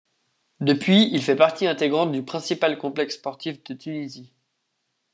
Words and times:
Depuis, 0.61 1.09
il 1.13 1.21
fait 1.21 1.35
partie 1.35 1.67
intégrante 1.67 2.11
du 2.11 2.25
principal 2.25 2.79
complexe 2.79 3.17
sportif 3.17 3.63
de 3.65 3.75
Tunisie. 3.75 4.33